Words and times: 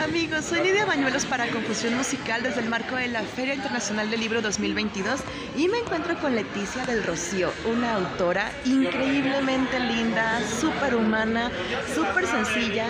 Amigos, 0.00 0.46
soy 0.46 0.62
Lidia 0.62 0.86
Bañuelos 0.86 1.26
para 1.26 1.48
Confusión 1.48 1.96
Musical 1.96 2.42
desde 2.42 2.60
el 2.60 2.68
marco 2.68 2.96
de 2.96 3.08
la 3.08 3.22
Feria 3.22 3.54
Internacional 3.54 4.10
del 4.10 4.20
Libro 4.20 4.40
2022 4.40 5.20
y 5.56 5.68
me 5.68 5.78
encuentro 5.78 6.18
con 6.18 6.34
Leticia 6.34 6.84
del 6.86 7.04
Rocío, 7.04 7.52
una 7.70 7.94
autora 7.94 8.50
increíblemente 8.64 9.78
linda, 9.80 10.40
súper 10.60 10.94
humana, 10.94 11.50
súper 11.94 12.26
sencilla, 12.26 12.86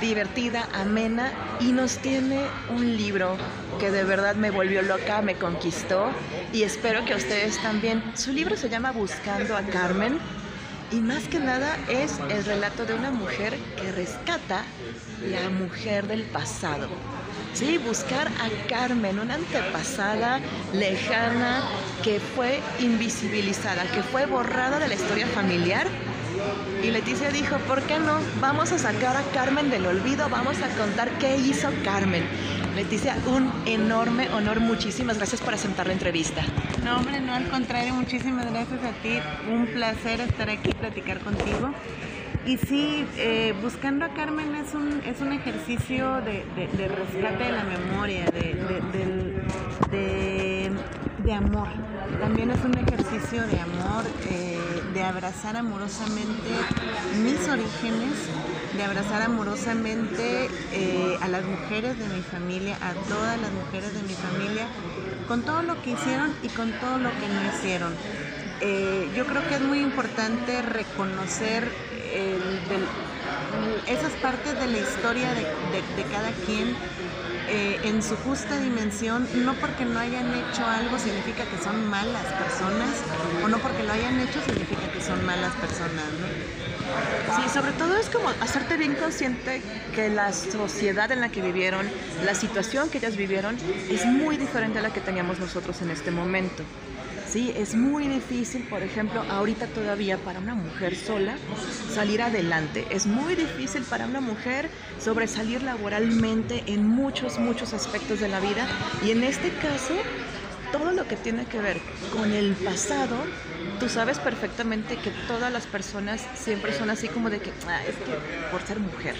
divertida, 0.00 0.68
amena 0.72 1.30
y 1.60 1.72
nos 1.72 1.98
tiene 1.98 2.40
un 2.70 2.96
libro 2.96 3.36
que 3.78 3.90
de 3.90 4.04
verdad 4.04 4.34
me 4.34 4.50
volvió 4.50 4.82
loca, 4.82 5.20
me 5.22 5.34
conquistó 5.34 6.10
y 6.52 6.62
espero 6.62 7.04
que 7.04 7.14
ustedes 7.14 7.60
también. 7.60 8.02
Su 8.14 8.32
libro 8.32 8.56
se 8.56 8.68
llama 8.68 8.92
Buscando 8.92 9.56
a 9.56 9.62
Carmen 9.62 10.18
y 10.90 10.96
más 10.96 11.28
que 11.28 11.38
nada 11.38 11.76
es 11.88 12.18
el 12.30 12.44
relato 12.44 12.84
de 12.84 12.94
una 12.94 13.10
mujer 13.10 13.56
que 13.80 13.92
rescata 13.92 14.64
la 15.30 15.48
mujer 15.50 16.06
del 16.06 16.22
pasado. 16.22 16.88
Sí, 17.54 17.78
buscar 17.78 18.28
a 18.28 18.68
Carmen, 18.68 19.18
una 19.18 19.34
antepasada 19.34 20.40
lejana 20.72 21.64
que 22.04 22.20
fue 22.20 22.60
invisibilizada, 22.80 23.84
que 23.92 24.02
fue 24.02 24.26
borrada 24.26 24.78
de 24.78 24.88
la 24.88 24.94
historia 24.94 25.26
familiar. 25.28 25.86
Y 26.82 26.90
Leticia 26.90 27.30
dijo, 27.30 27.56
¿por 27.66 27.82
qué 27.82 27.98
no? 27.98 28.18
Vamos 28.40 28.72
a 28.72 28.78
sacar 28.78 29.16
a 29.16 29.22
Carmen 29.32 29.70
del 29.70 29.86
olvido, 29.86 30.28
vamos 30.28 30.56
a 30.62 30.68
contar 30.76 31.10
qué 31.18 31.36
hizo 31.36 31.68
Carmen. 31.84 32.24
Leticia, 32.76 33.16
un 33.26 33.50
enorme 33.64 34.28
honor, 34.30 34.60
muchísimas 34.60 35.16
gracias 35.16 35.40
por 35.40 35.54
aceptar 35.54 35.86
la 35.86 35.94
entrevista. 35.94 36.42
No, 36.84 36.98
hombre, 36.98 37.20
no, 37.20 37.34
al 37.34 37.48
contrario, 37.48 37.94
muchísimas 37.94 38.50
gracias 38.52 38.80
a 38.84 38.92
ti. 39.02 39.18
Un 39.50 39.66
placer 39.66 40.20
estar 40.20 40.50
aquí 40.50 40.70
y 40.70 40.74
platicar 40.74 41.20
contigo. 41.20 41.72
Y 42.46 42.58
sí, 42.58 43.04
eh, 43.16 43.54
buscando 43.60 44.04
a 44.04 44.10
Carmen 44.10 44.54
es 44.54 44.72
un, 44.72 45.02
es 45.04 45.20
un 45.20 45.32
ejercicio 45.32 46.20
de, 46.20 46.44
rescate 46.86 47.44
de 47.44 47.52
la 47.52 47.64
memoria, 47.64 48.26
de, 48.26 48.54
de, 51.26 51.32
amor. 51.32 51.68
También 52.20 52.50
es 52.50 52.64
un 52.64 52.72
ejercicio 52.78 53.42
de 53.46 53.60
amor, 53.60 54.04
eh, 54.30 54.58
de 54.94 55.02
abrazar 55.02 55.56
amorosamente 55.56 56.50
mis 57.22 57.48
orígenes, 57.48 58.14
de 58.76 58.84
abrazar 58.84 59.22
amorosamente 59.22 60.48
eh, 60.72 61.18
a 61.20 61.28
las 61.28 61.44
mujeres 61.44 61.98
de 61.98 62.06
mi 62.08 62.22
familia, 62.22 62.76
a 62.80 62.94
todas 63.08 63.40
las 63.40 63.50
mujeres 63.52 63.92
de 63.92 64.02
mi 64.02 64.14
familia, 64.14 64.68
con 65.26 65.42
todo 65.42 65.62
lo 65.62 65.82
que 65.82 65.90
hicieron 65.90 66.32
y 66.42 66.48
con 66.48 66.70
todo 66.80 66.98
lo 66.98 67.10
que 67.10 67.28
no 67.28 67.52
hicieron. 67.52 67.92
Eh, 68.60 69.10
yo 69.16 69.26
creo 69.26 69.46
que 69.48 69.56
es 69.56 69.60
muy 69.60 69.80
importante 69.80 70.62
reconocer 70.62 71.68
esas 73.86 74.12
partes 74.22 74.58
de 74.58 74.66
la 74.66 74.78
historia 74.78 75.28
de, 75.34 76.02
cada 76.10 76.30
quien 76.46 76.74
eh, 77.48 77.78
en 77.84 78.02
su 78.02 78.16
justa 78.16 78.58
dimensión, 78.58 79.28
no 79.44 79.54
porque 79.54 79.84
no 79.84 79.98
hayan 79.98 80.32
hecho 80.34 80.66
algo 80.66 80.98
significa 80.98 81.44
que 81.44 81.62
son 81.62 81.88
malas 81.88 82.26
personas, 82.34 82.90
o 83.44 83.48
no 83.48 83.58
porque 83.58 83.82
lo 83.84 83.92
hayan 83.92 84.18
hecho 84.20 84.40
significa 84.44 84.90
que 84.92 85.00
son 85.00 85.24
malas 85.24 85.52
personas, 85.54 86.06
Sí, 87.36 87.48
sobre 87.52 87.72
todo 87.72 87.96
es 87.96 88.08
como 88.08 88.28
hacerte 88.40 88.76
bien 88.76 88.94
consciente 88.94 89.60
que 89.94 90.08
la 90.08 90.32
sociedad 90.32 91.10
en 91.10 91.20
la 91.20 91.28
que 91.28 91.42
vivieron, 91.42 91.86
la 92.24 92.34
situación 92.34 92.88
que 92.90 92.98
ellas 92.98 93.16
vivieron, 93.16 93.56
es 93.90 94.06
muy 94.06 94.36
diferente 94.36 94.78
a 94.78 94.82
la 94.82 94.92
que 94.92 95.00
teníamos 95.00 95.38
nosotros 95.38 95.82
en 95.82 95.90
este 95.90 96.10
momento. 96.10 96.62
Sí, 97.36 97.52
es 97.54 97.74
muy 97.74 98.08
difícil, 98.08 98.62
por 98.62 98.82
ejemplo, 98.82 99.20
ahorita 99.28 99.66
todavía 99.66 100.16
para 100.16 100.38
una 100.38 100.54
mujer 100.54 100.96
sola 100.96 101.36
salir 101.92 102.22
adelante. 102.22 102.86
Es 102.88 103.04
muy 103.04 103.34
difícil 103.34 103.82
para 103.82 104.06
una 104.06 104.22
mujer 104.22 104.70
sobresalir 104.98 105.62
laboralmente 105.62 106.64
en 106.66 106.88
muchos, 106.88 107.38
muchos 107.38 107.74
aspectos 107.74 108.20
de 108.20 108.28
la 108.28 108.40
vida. 108.40 108.66
Y 109.04 109.10
en 109.10 109.22
este 109.22 109.50
caso, 109.50 109.92
todo 110.72 110.92
lo 110.92 111.06
que 111.06 111.16
tiene 111.16 111.44
que 111.44 111.58
ver 111.58 111.78
con 112.10 112.32
el 112.32 112.54
pasado, 112.54 113.18
tú 113.80 113.90
sabes 113.90 114.18
perfectamente 114.18 114.96
que 114.96 115.10
todas 115.28 115.52
las 115.52 115.66
personas 115.66 116.26
siempre 116.36 116.72
son 116.72 116.88
así 116.88 117.06
como 117.06 117.28
de 117.28 117.40
que, 117.40 117.52
ah, 117.68 117.84
es 117.84 117.96
que 117.96 118.50
por 118.50 118.62
ser 118.62 118.80
mujer, 118.80 119.14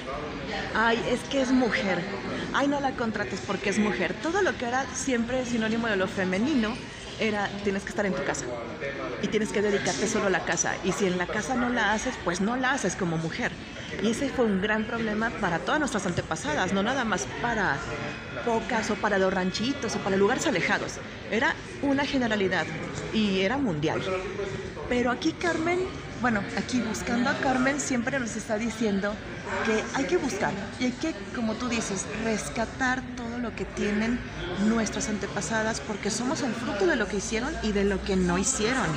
ay, 0.74 0.98
es 1.10 1.20
que 1.28 1.42
es 1.42 1.52
mujer, 1.52 1.98
ay, 2.54 2.66
no 2.66 2.80
la 2.80 2.92
contrates 2.92 3.42
porque 3.46 3.68
es 3.68 3.78
mujer. 3.78 4.14
Todo 4.22 4.40
lo 4.40 4.56
que 4.56 4.64
era 4.64 4.86
siempre 4.94 5.44
sinónimo 5.44 5.86
de 5.86 5.96
lo 5.96 6.08
femenino 6.08 6.74
era 7.20 7.48
tienes 7.64 7.82
que 7.82 7.90
estar 7.90 8.06
en 8.06 8.14
tu 8.14 8.24
casa 8.24 8.44
y 9.22 9.28
tienes 9.28 9.50
que 9.50 9.62
dedicarte 9.62 10.06
solo 10.06 10.26
a 10.26 10.30
la 10.30 10.44
casa. 10.44 10.74
Y 10.84 10.92
si 10.92 11.06
en 11.06 11.18
la 11.18 11.26
casa 11.26 11.54
no 11.54 11.68
la 11.68 11.92
haces, 11.92 12.14
pues 12.24 12.40
no 12.40 12.56
la 12.56 12.72
haces 12.72 12.96
como 12.96 13.16
mujer. 13.18 13.52
Y 14.02 14.10
ese 14.10 14.28
fue 14.28 14.44
un 14.44 14.60
gran 14.60 14.84
problema 14.84 15.30
para 15.40 15.58
todas 15.58 15.80
nuestras 15.80 16.06
antepasadas, 16.06 16.72
no 16.72 16.82
nada 16.82 17.04
más 17.04 17.26
para 17.40 17.78
pocas 18.44 18.90
o 18.90 18.94
para 18.96 19.18
los 19.18 19.32
ranchitos 19.32 19.96
o 19.96 19.98
para 20.00 20.16
lugares 20.16 20.46
alejados. 20.46 20.94
Era 21.30 21.54
una 21.82 22.04
generalidad 22.04 22.66
y 23.12 23.40
era 23.40 23.56
mundial. 23.56 24.02
Pero 24.88 25.10
aquí 25.10 25.32
Carmen, 25.32 25.80
bueno, 26.26 26.42
aquí 26.58 26.80
buscando 26.80 27.30
a 27.30 27.38
Carmen 27.38 27.78
siempre 27.78 28.18
nos 28.18 28.34
está 28.34 28.58
diciendo 28.58 29.14
que 29.64 29.84
hay 29.94 30.06
que 30.06 30.16
buscar 30.16 30.52
y 30.80 30.86
hay 30.86 30.90
que, 30.90 31.14
como 31.36 31.54
tú 31.54 31.68
dices, 31.68 32.04
rescatar 32.24 33.00
todo 33.16 33.38
lo 33.38 33.54
que 33.54 33.64
tienen 33.64 34.18
nuestras 34.66 35.08
antepasadas 35.08 35.78
porque 35.78 36.10
somos 36.10 36.42
el 36.42 36.52
fruto 36.52 36.88
de 36.88 36.96
lo 36.96 37.06
que 37.06 37.18
hicieron 37.18 37.54
y 37.62 37.70
de 37.70 37.84
lo 37.84 38.02
que 38.02 38.16
no 38.16 38.38
hicieron. 38.38 38.88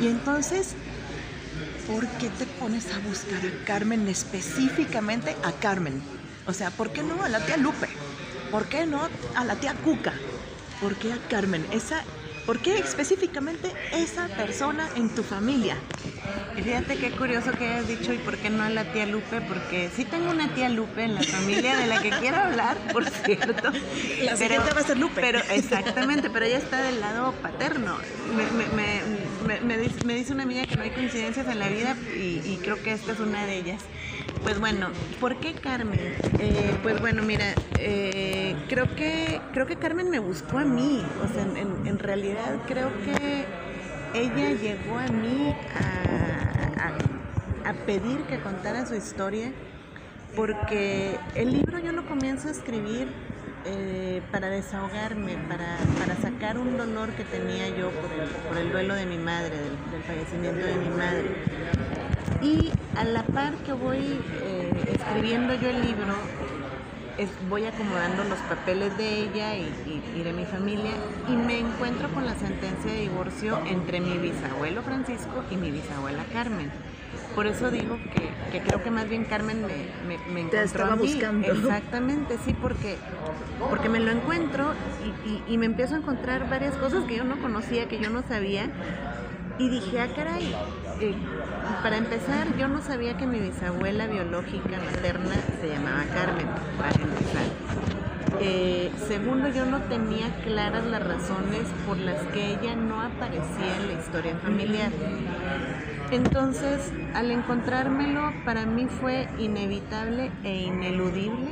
Y 0.00 0.06
entonces, 0.06 0.74
¿por 1.88 2.06
qué 2.06 2.28
te 2.28 2.46
pones 2.46 2.86
a 2.94 2.98
buscar 3.00 3.40
a 3.44 3.64
Carmen 3.64 4.06
específicamente 4.06 5.34
a 5.42 5.50
Carmen? 5.50 6.00
O 6.46 6.52
sea, 6.52 6.70
¿por 6.70 6.92
qué 6.92 7.02
no 7.02 7.24
a 7.24 7.28
la 7.28 7.44
tía 7.44 7.56
Lupe? 7.56 7.88
¿Por 8.52 8.66
qué 8.66 8.86
no 8.86 9.08
a 9.34 9.44
la 9.44 9.56
tía 9.56 9.74
Cuca? 9.82 10.12
¿Por 10.80 10.94
qué 10.94 11.12
a 11.12 11.18
Carmen? 11.28 11.66
Esa 11.72 12.04
¿Por 12.46 12.60
qué 12.60 12.78
específicamente 12.78 13.72
esa 13.92 14.28
persona 14.28 14.88
en 14.96 15.08
tu 15.08 15.22
familia? 15.22 15.76
Y 16.56 16.62
fíjate 16.62 16.96
qué 16.96 17.10
curioso 17.10 17.52
que 17.52 17.66
hayas 17.66 17.88
dicho 17.88 18.12
y 18.12 18.18
por 18.18 18.36
qué 18.36 18.50
no 18.50 18.62
a 18.62 18.70
la 18.70 18.84
tía 18.92 19.06
Lupe, 19.06 19.40
porque 19.40 19.90
sí 19.94 20.04
tengo 20.04 20.30
una 20.30 20.54
tía 20.54 20.68
Lupe 20.68 21.04
en 21.04 21.14
la 21.14 21.22
familia 21.22 21.76
de 21.76 21.86
la 21.86 22.02
que 22.02 22.10
quiero 22.10 22.36
hablar, 22.36 22.76
por 22.92 23.08
cierto. 23.08 23.70
La 24.22 24.36
pero, 24.36 24.62
va 24.62 24.80
a 24.80 24.84
ser 24.84 24.98
Lupe. 24.98 25.20
Pero 25.20 25.40
exactamente, 25.50 26.28
pero 26.30 26.44
ella 26.44 26.58
está 26.58 26.82
del 26.82 27.00
lado 27.00 27.32
paterno. 27.32 27.96
Me, 29.64 29.78
dice, 29.78 30.32
una 30.32 30.42
amiga 30.42 30.66
que 30.66 30.76
no 30.76 30.82
hay 30.82 30.90
coincidencias 30.90 31.46
en 31.48 31.58
la 31.58 31.68
vida 31.68 31.96
y, 32.14 32.40
y 32.44 32.58
creo 32.62 32.82
que 32.82 32.92
esta 32.92 33.12
es 33.12 33.20
una 33.20 33.46
de 33.46 33.58
ellas. 33.58 33.82
Pues 34.44 34.60
bueno, 34.60 34.88
¿por 35.20 35.40
qué 35.40 35.54
Carmen? 35.54 35.98
Eh, 36.38 36.76
pues 36.82 37.00
bueno, 37.00 37.22
mira, 37.22 37.54
eh, 37.78 38.54
creo 38.68 38.94
que 38.94 39.40
creo 39.54 39.64
que 39.64 39.76
Carmen 39.76 40.10
me 40.10 40.18
buscó 40.18 40.58
a 40.58 40.66
mí. 40.66 41.02
O 41.24 41.32
sea, 41.32 41.44
en, 41.44 41.98
realidad 41.98 42.60
creo 42.66 42.90
que 43.06 43.46
ella 44.12 44.50
llegó 44.52 44.98
a 44.98 45.06
mí 45.08 45.56
a, 47.64 47.72
pedir 47.86 48.20
que 48.24 48.38
contara 48.40 48.86
su 48.86 48.94
historia 48.94 49.52
porque 50.36 51.18
el 51.34 51.52
libro 51.52 51.78
yo 51.78 51.92
lo 51.92 52.06
comienzo 52.06 52.48
a 52.48 52.50
escribir 52.50 53.08
eh, 53.64 54.22
para 54.30 54.48
desahogarme, 54.48 55.38
para, 55.48 56.16
sacar 56.20 56.58
un 56.58 56.76
dolor 56.76 57.10
que 57.12 57.24
tenía 57.24 57.68
yo 57.70 57.90
por 58.48 58.58
el, 58.58 58.72
duelo 58.72 58.94
de 58.94 59.06
mi 59.06 59.18
madre, 59.18 59.56
del 59.90 60.02
fallecimiento 60.02 60.66
de 60.66 60.76
mi 60.76 60.88
madre. 60.90 62.13
Y 62.44 62.70
a 62.94 63.04
la 63.04 63.22
par 63.22 63.54
que 63.64 63.72
voy 63.72 64.20
eh, 64.42 64.70
escribiendo 64.92 65.54
yo 65.54 65.70
el 65.70 65.80
libro, 65.80 66.14
voy 67.48 67.64
acomodando 67.64 68.22
los 68.24 68.38
papeles 68.40 68.96
de 68.98 69.22
ella 69.22 69.56
y, 69.56 70.22
de 70.22 70.32
mi 70.32 70.44
familia 70.44 70.90
y 71.28 71.32
me 71.36 71.58
encuentro 71.58 72.08
con 72.10 72.26
la 72.26 72.34
sentencia 72.34 72.92
de 72.92 73.00
divorcio 73.00 73.60
entre 73.66 74.00
mi 74.00 74.18
bisabuelo 74.18 74.82
Francisco 74.82 75.42
y 75.50 75.56
mi 75.56 75.70
bisabuela 75.70 76.22
Carmen. 76.32 76.70
Por 77.34 77.46
eso 77.46 77.70
digo 77.70 77.96
que, 78.52 78.60
creo 78.60 78.82
que 78.82 78.90
más 78.90 79.08
bien 79.08 79.24
Carmen 79.24 79.62
me, 79.62 79.68
me, 80.06 80.40
encontró 80.40 80.50
Te 80.50 80.64
estaba 80.64 80.94
buscando. 80.96 81.50
Exactamente, 81.50 82.36
sí, 82.44 82.54
porque, 82.54 82.96
porque 83.70 83.88
me 83.88 84.00
lo 84.00 84.10
encuentro 84.10 84.72
y, 85.24 85.52
y 85.52 85.58
me 85.58 85.66
empiezo 85.66 85.94
a 85.94 85.98
encontrar 85.98 86.48
varias 86.50 86.74
cosas 86.76 87.04
que 87.04 87.16
yo 87.16 87.24
no 87.24 87.40
conocía, 87.40 87.88
que 87.88 87.98
yo 87.98 88.10
no 88.10 88.22
sabía. 88.22 88.70
Y 89.58 89.68
dije, 89.68 90.00
ah, 90.00 90.08
caray, 90.14 90.54
eh, 91.00 91.14
para 91.82 91.96
empezar, 91.96 92.56
yo 92.56 92.68
no 92.68 92.82
sabía 92.82 93.16
que 93.16 93.26
mi 93.26 93.40
bisabuela 93.40 94.06
biológica 94.06 94.80
materna 94.84 95.34
se 95.60 95.68
llamaba 95.68 96.04
Carmen, 96.12 96.46
para 96.78 97.02
empezar. 97.02 97.44
Eh, 98.40 98.90
segundo, 99.06 99.48
yo 99.48 99.64
no 99.64 99.80
tenía 99.82 100.28
claras 100.44 100.84
las 100.86 101.06
razones 101.06 101.62
por 101.86 101.96
las 101.98 102.20
que 102.32 102.54
ella 102.54 102.74
no 102.74 103.00
aparecía 103.00 103.76
en 103.80 103.88
la 103.88 104.00
historia 104.00 104.36
familiar. 104.36 104.90
Entonces, 106.10 106.92
al 107.14 107.30
encontrármelo, 107.30 108.32
para 108.44 108.66
mí 108.66 108.86
fue 108.86 109.28
inevitable 109.38 110.30
e 110.42 110.64
ineludible 110.64 111.50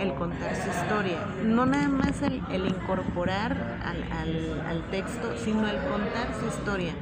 el 0.00 0.14
contar 0.14 0.56
su 0.56 0.68
historia. 0.70 1.18
No 1.44 1.66
nada 1.66 1.88
más 1.88 2.22
el, 2.22 2.66
incorporar 2.66 3.78
al, 3.82 4.82
texto, 4.90 5.36
sino 5.36 5.68
el 5.68 5.78
contar 5.78 6.34
su 6.38 6.46
historia. 6.46 6.92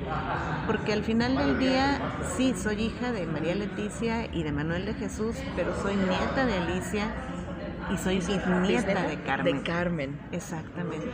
Porque 0.67 0.93
al 0.93 1.05
final 1.05 1.37
del 1.37 1.59
día, 1.59 2.01
sí, 2.37 2.55
soy 2.57 2.83
hija 2.83 3.13
de 3.13 3.27
María 3.27 3.55
Leticia 3.55 4.27
y 4.33 4.43
de 4.43 4.53
Manuel 4.53 4.85
de 4.85 4.95
Jesús, 4.95 5.37
pero 5.57 5.75
soy 5.81 5.97
nieta 5.97 6.45
de 6.45 6.59
Alicia 6.59 7.07
y 7.93 7.97
soy 7.97 8.17
bisnieta 8.17 9.03
de 9.03 9.21
Carmen. 9.23 9.57
De 9.57 9.63
Carmen. 9.63 10.21
Exactamente. 10.33 11.11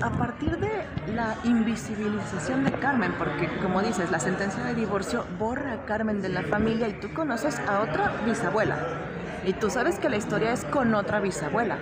A 0.00 0.10
partir 0.10 0.56
de 0.58 0.84
la 1.12 1.34
invisibilización 1.42 2.64
de 2.64 2.70
Carmen, 2.72 3.12
porque 3.18 3.48
como 3.60 3.82
dices, 3.82 4.12
la 4.12 4.20
sentencia 4.20 4.62
de 4.62 4.74
divorcio 4.74 5.26
borra 5.38 5.72
a 5.72 5.84
Carmen 5.86 6.22
de 6.22 6.28
la 6.28 6.42
familia 6.42 6.88
y 6.88 7.00
tú 7.00 7.12
conoces 7.12 7.58
a 7.58 7.80
otra 7.80 8.12
bisabuela. 8.24 8.76
Y 9.44 9.54
tú 9.54 9.70
sabes 9.70 9.98
que 9.98 10.08
la 10.08 10.16
historia 10.16 10.52
es 10.52 10.64
con 10.64 10.94
otra 10.94 11.18
bisabuela. 11.18 11.78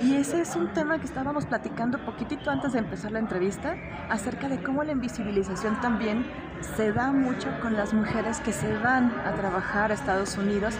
Y 0.00 0.16
ese 0.16 0.40
es 0.40 0.54
un 0.54 0.72
tema 0.72 0.98
que 0.98 1.06
estábamos 1.06 1.46
platicando 1.46 1.98
poquitito 2.04 2.48
antes 2.50 2.74
de 2.74 2.78
empezar 2.78 3.10
la 3.10 3.18
entrevista, 3.18 3.76
acerca 4.08 4.48
de 4.48 4.62
cómo 4.62 4.84
la 4.84 4.92
invisibilización 4.92 5.80
también 5.80 6.24
se 6.76 6.92
da 6.92 7.10
mucho 7.10 7.48
con 7.60 7.74
las 7.74 7.92
mujeres 7.92 8.40
que 8.40 8.52
se 8.52 8.72
van 8.78 9.12
a 9.26 9.32
trabajar 9.34 9.90
a 9.90 9.94
Estados 9.94 10.36
Unidos 10.38 10.74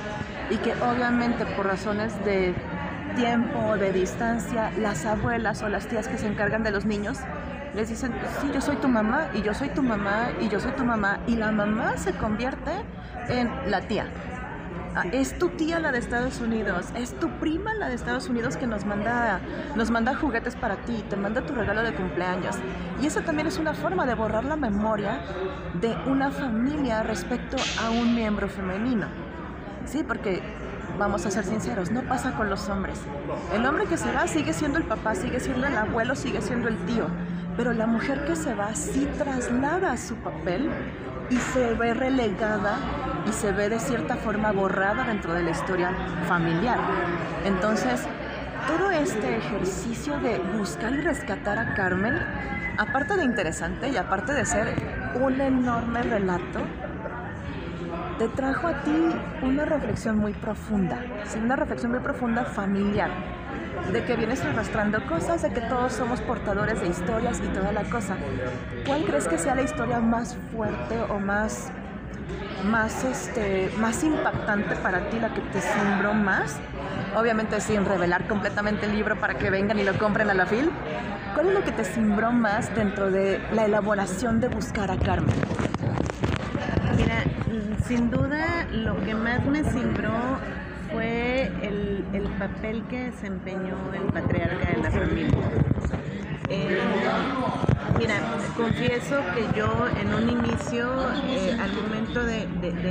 y 0.51 0.57
que 0.59 0.75
obviamente 0.75 1.45
por 1.57 1.67
razones 1.67 2.13
de 2.25 2.55
tiempo, 3.15 3.77
de 3.77 3.93
distancia, 3.93 4.71
las 4.79 5.05
abuelas 5.07 5.63
o 5.63 5.69
las 5.69 5.87
tías 5.87 6.09
que 6.09 6.19
se 6.19 6.27
encargan 6.27 6.63
de 6.63 6.71
los 6.71 6.85
niños 6.85 7.19
les 7.75 7.89
dicen, 7.89 8.13
sí, 8.41 8.51
yo 8.53 8.61
soy 8.61 8.77
tu 8.77 8.89
mamá 8.89 9.29
y 9.35 9.43
yo 9.43 9.55
soy 9.55 9.71
tu 9.71 9.83
mamá 9.83 10.31
y 10.41 10.49
yo 10.49 10.61
soy 10.61 10.73
tu 10.73 10.85
mamá 10.85 11.21
y 11.27 11.37
la 11.37 11.51
mamá 11.53 11.97
se 11.97 12.13
convierte 12.13 12.73
en 13.29 13.71
la 13.71 13.81
tía 13.81 14.07
Ah, 14.95 15.05
es 15.11 15.39
tu 15.39 15.49
tía 15.49 15.79
la 15.81 15.91
de 15.91 15.99
Estados 15.99 16.39
Unidos, 16.43 16.89
es 16.95 17.19
tu 17.19 17.31
prima 17.39 17.73
la 17.73 17.89
de 17.89 17.95
Estados 17.95 18.29
Unidos 18.29 18.59
que 18.59 18.67
nos 18.67 18.85
manda, 18.85 19.41
nos 19.75 19.91
manda 19.91 20.15
juguetes 20.15 20.55
para 20.55 20.77
ti, 20.77 21.03
te 21.09 21.17
manda 21.17 21.41
tu 21.47 21.55
regalo 21.55 21.83
de 21.83 21.95
cumpleaños. 21.95 22.57
Y 23.01 23.07
eso 23.07 23.23
también 23.23 23.49
es 23.49 23.59
una 23.59 23.73
forma 23.73 24.05
de 24.05 24.15
borrar 24.15 24.45
la 24.45 24.57
memoria 24.57 25.23
de 25.81 25.97
una 26.07 26.31
familia 26.31 27.03
respecto 27.03 27.57
a 27.83 27.89
un 27.89 28.15
miembro 28.15 28.51
femenino. 28.51 29.07
Sí, 29.87 30.05
porque 30.07 30.43
vamos 31.03 31.27
a 31.27 31.33
ser 31.33 31.45
sinceros, 31.45 31.91
no 31.91 32.03
pasa 32.03 32.31
con 32.37 32.49
los 32.49 32.69
hombres. 32.69 33.01
El 33.53 33.67
hombre 33.67 33.87
que 33.87 33.97
se 33.97 34.13
va 34.13 34.29
sigue 34.29 34.53
siendo 34.53 34.79
el 34.79 34.85
papá, 34.85 35.17
sigue 35.17 35.41
siendo 35.41 35.67
el 35.67 35.77
abuelo, 35.77 36.15
sigue 36.15 36.41
siendo 36.41 36.69
el 36.69 36.77
tío. 36.87 37.09
Pero 37.57 37.73
la 37.73 37.89
mujer 37.89 38.25
que 38.25 38.37
se 38.37 38.55
va 38.55 38.73
sí 38.77 39.09
traslada 39.19 39.97
su 39.97 40.15
papel 40.15 40.71
y 41.29 41.37
se 41.39 41.75
ve 41.75 41.93
relegada 41.93 42.77
y 43.29 43.33
se 43.33 43.51
ve 43.51 43.69
de 43.69 43.81
cierta 43.81 44.15
forma 44.15 44.53
borrada 44.53 45.03
dentro 45.03 45.35
de 45.35 45.43
la 45.43 45.51
historia 45.51 45.91
familiar. 46.29 46.79
Entonces, 47.45 48.03
todo 48.69 48.93
este 48.93 49.39
ejercicio 49.39 50.21
de 50.21 50.39
buscar 50.57 50.93
y 50.93 51.01
rescatar 51.01 51.59
a 51.59 51.75
Carmen, 51.75 52.15
aparte 52.79 53.17
de 53.17 53.25
interesante 53.25 53.89
y 53.89 53.97
aparte 53.97 54.35
de 54.35 54.47
ser 54.47 54.77
un 55.21 55.41
enorme 55.41 56.03
relato, 56.05 56.61
te 58.19 58.29
trajo 58.29 58.69
a 58.69 58.83
ti 58.83 59.11
una 59.43 59.65
reflexión 59.65 60.19
muy 60.19 60.33
profunda, 60.33 60.99
una 61.43 61.57
reflexión 61.57 61.93
muy 61.93 62.01
profunda 62.01 62.45
familiar, 62.45 63.11
de 63.93 64.05
que 64.05 64.17
vienes 64.17 64.45
arrastrando 64.45 65.05
cosas, 65.07 65.43
de 65.43 65.51
que 65.51 65.61
todos 65.63 65.93
somos 65.93 66.21
portadores 66.21 66.81
de 66.81 66.89
historias 66.89 67.41
y 67.45 67.49
toda 67.49 67.73
la 67.73 67.85
cosa. 67.85 68.17
¿Cuál 68.87 69.05
crees 69.05 69.27
que 69.27 69.39
sea 69.39 69.55
la 69.55 69.63
historia 69.63 70.01
más 70.01 70.37
fuerte 70.53 71.01
o 71.11 71.19
más 71.19 71.73
más, 72.65 73.05
este, 73.05 73.71
más 73.79 74.05
impactante 74.05 74.77
para 74.77 75.11
ti, 75.11 75.19
la 75.19 75.35
que 75.35 75.41
te 75.41 75.61
sembró 75.61 76.15
más? 76.15 76.57
Obviamente 77.17 77.61
sin 77.61 77.85
revelar 77.85 78.27
completamente 78.27 78.87
el 78.87 78.93
libro 78.93 79.19
para 79.19 79.35
que 79.35 79.51
vengan 79.51 79.79
y 79.79 79.83
lo 79.83 79.99
compren 79.99 80.31
a 80.31 80.35
la 80.35 80.47
fil. 80.47 80.71
¿Cuál 81.35 81.49
es 81.49 81.55
lo 81.55 81.65
que 81.65 81.73
te 81.73 81.85
sembró 81.85 82.31
más 82.33 82.75
dentro 82.75 83.11
de 83.11 83.41
la 83.53 83.65
elaboración 83.65 84.41
de 84.41 84.49
buscar 84.49 84.91
a 84.91 84.99
Carmen? 84.99 85.35
Mira, 86.97 87.25
sin 87.87 88.11
duda 88.11 88.67
lo 88.73 89.03
que 89.05 89.15
más 89.15 89.45
me 89.47 89.65
sembró 89.65 90.39
fue 90.91 91.51
el, 91.63 92.05
el 92.13 92.29
papel 92.39 92.83
que 92.89 93.11
desempeñó 93.11 93.77
el 93.95 94.13
patriarca 94.13 94.71
de 94.71 94.83
la 94.83 94.91
familia. 94.91 95.39
Eh, 96.49 96.79
mira, 98.03 98.21
confieso 98.57 99.21
que 99.35 99.59
yo 99.59 99.87
en 100.01 100.13
un 100.13 100.29
inicio, 100.29 100.91
eh, 101.29 101.57
al 101.61 101.73
momento 101.73 102.25
de, 102.25 102.43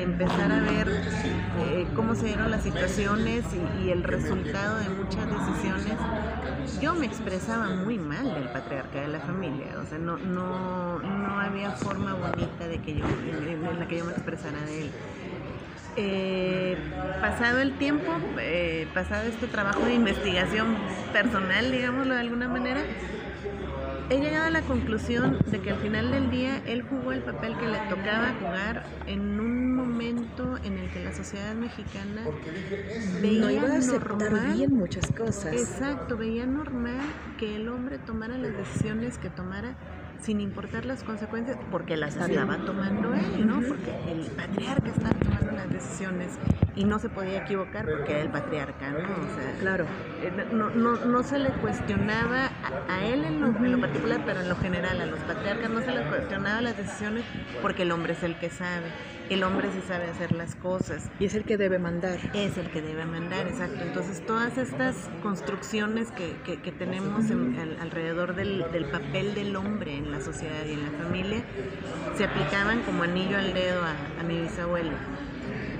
empezar 0.02 0.52
a 0.52 0.60
ver 0.62 0.88
eh, 1.60 1.88
cómo 1.96 2.16
se 2.16 2.28
dieron 2.28 2.50
las 2.50 2.64
situaciones 2.64 3.44
y, 3.84 3.90
el 3.90 4.04
resultado 4.04 4.80
de 4.80 4.90
muchas 4.90 5.26
decisiones, 5.30 5.98
yo 6.82 6.96
me 6.96 7.06
expresaba 7.06 7.70
muy 7.70 7.98
mal 7.98 8.34
del 8.34 8.46
patriarca 8.50 9.02
de 9.02 9.10
la 9.10 9.20
familia. 9.20 9.68
O 9.82 9.86
sea, 9.86 9.98
no, 9.98 10.18
no, 10.18 11.00
no 11.00 11.40
había 11.40 11.72
forma 11.72 12.14
bonita 12.14 12.68
de 12.68 12.80
que 12.80 12.96
yo, 12.96 13.06
en 13.06 13.80
la 13.80 13.88
que 13.88 13.98
yo 13.98 14.06
me 14.06 14.12
expresara 14.12 14.62
de 14.62 14.84
él. 14.84 14.92
Eh, 15.98 16.78
pasado 17.20 17.60
el 17.60 17.78
tiempo, 17.78 18.14
pasado 18.94 19.28
este 19.28 19.48
trabajo 19.48 19.82
de 19.82 19.94
investigación 19.96 20.78
personal, 21.12 21.70
digámoslo 21.70 22.14
de 22.14 22.22
alguna 22.22 22.48
manera, 22.48 22.82
he 24.12 24.20
llegado 24.20 24.48
a 24.48 24.50
la 24.50 24.62
conclusión 24.62 25.38
de 25.50 25.62
que 25.62 25.72
al 25.72 25.80
final 25.80 26.12
del 26.12 26.30
día 26.30 26.62
él 26.68 26.82
jugó 26.82 27.14
el 27.14 27.22
papel 27.22 27.58
que 27.58 27.66
le 27.66 27.78
tocaba 27.90 28.34
jugar 28.40 28.84
en 29.08 29.40
un 29.40 29.74
momento 29.74 30.58
en 30.66 30.78
el 30.78 30.92
que 30.92 31.00
la 31.00 31.14
sociedad 31.14 31.56
mexicana 31.56 32.28
veía 33.22 33.42
no 33.42 33.52
iba 33.52 33.74
a 33.74 33.80
normal, 33.80 34.54
bien 34.54 34.74
muchas 34.74 35.10
cosas. 35.12 35.54
Exacto, 35.54 36.18
veía 36.18 36.46
normal 36.46 37.00
que 37.38 37.56
el 37.56 37.70
hombre 37.70 38.00
tomara 38.00 38.38
las 38.38 38.58
decisiones 38.58 39.18
que 39.18 39.30
tomara 39.30 39.76
sin 40.22 40.40
importar 40.40 40.86
las 40.86 41.04
consecuencias, 41.04 41.58
porque 41.72 41.98
las 41.98 42.16
estaba 42.16 42.58
tomando 42.58 43.14
él, 43.14 43.48
¿no? 43.48 43.62
Porque 43.68 43.92
el 44.12 44.28
patriarca 44.32 44.90
estaba 44.90 45.16
tomando 45.20 45.52
las 45.52 45.70
decisiones 45.70 46.38
y 46.76 46.84
no 46.86 47.00
se 47.00 47.10
podía 47.10 47.44
equivocar 47.44 47.86
porque 47.86 48.14
era 48.14 48.22
el 48.22 48.30
patriarca, 48.30 48.92
¿no? 48.92 49.00
O 49.00 49.36
sea, 49.36 49.56
claro. 49.60 49.86
Eh, 50.22 50.32
no, 50.54 50.70
no, 50.70 51.06
no 51.06 51.24
se 51.24 51.40
le 51.40 51.50
cuestionaba 51.50 52.52
a, 52.88 53.06
él 53.06 53.24
en 53.26 53.42
lo, 53.42 53.48
en 53.48 53.72
lo, 53.72 53.82
particular, 53.82 54.22
pero 54.26 54.42
en 54.42 54.50
lo 54.50 54.56
general, 54.56 55.02
a 55.02 55.06
los 55.06 55.20
patriarcas 55.22 55.70
no 55.70 55.82
se 55.82 55.92
les 55.92 56.08
cuestionaba 56.08 56.62
las 56.62 56.78
decisiones 56.78 57.26
porque 57.62 57.84
el 57.84 57.92
hombre 57.92 58.14
es 58.14 58.24
el 58.24 58.38
que 58.38 58.50
sabe. 58.50 58.88
El 59.30 59.44
hombre 59.44 59.70
sí 59.72 59.80
sabe 59.88 60.10
hacer 60.10 60.34
las 60.34 60.56
cosas. 60.56 61.10
Y 61.18 61.26
es 61.26 61.36
el 61.36 61.46
que 61.46 61.56
debe 61.56 61.80
mandar. 61.80 62.20
Es 62.34 62.58
el 62.58 62.70
que 62.70 62.82
debe 62.82 63.06
mandar, 63.06 63.48
exacto. 63.48 63.82
Entonces, 63.82 64.26
todas 64.26 64.58
estas 64.58 65.10
construcciones 65.24 66.12
que, 66.12 66.36
que, 66.44 66.72
tenemos 66.74 67.32
alrededor 67.80 68.36
del, 68.36 68.66
del 68.74 68.86
papel 68.86 69.34
del 69.34 69.56
hombre 69.56 69.96
en 69.96 70.11
la 70.12 70.22
sociedad 70.22 70.66
y 70.68 70.74
en 70.74 70.84
la 70.84 70.92
familia 70.92 71.44
se 72.18 72.26
aplicaban 72.26 72.82
como 72.82 73.04
anillo 73.04 73.38
al 73.38 73.54
dedo 73.54 73.82
a, 73.84 74.24
mi 74.24 74.40
bisabuelo. 74.42 74.92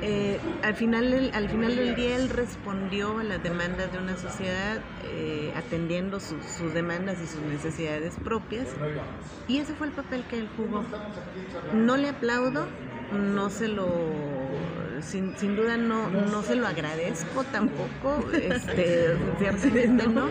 Eh, 0.02 0.40
al, 0.64 0.74
final 0.76 1.12
del, 1.12 1.32
al 1.36 1.48
final 1.48 1.76
del 1.76 1.96
día 1.96 2.16
él 2.16 2.30
respondió 2.30 3.20
a 3.20 3.24
las 3.24 3.44
demandas 3.44 3.92
de 3.92 4.00
una 4.00 4.18
sociedad 4.18 4.82
eh, 5.04 5.54
atendiendo 5.56 6.20
sus 6.20 6.74
demandas 6.74 7.18
y 7.24 7.28
sus 7.28 7.42
necesidades 7.42 8.16
propias 8.24 8.68
y 9.48 9.60
ese 9.60 9.74
fue 9.76 9.88
el 9.88 9.94
papel 9.94 10.24
que 10.28 10.40
él 10.40 10.50
jugó. 10.58 10.84
No 11.74 11.98
le 11.98 12.10
aplaudo, 12.10 12.66
no 13.12 13.50
se 13.52 13.68
lo 13.68 13.88
sin, 15.02 15.38
sin, 15.38 15.56
duda 15.56 15.78
no, 15.78 16.10
no 16.10 16.44
se 16.44 16.56
lo 16.56 16.68
agradezco 16.68 17.44
tampoco, 17.46 18.32
este, 18.34 19.16
ciertamente 19.40 20.08
no, 20.08 20.30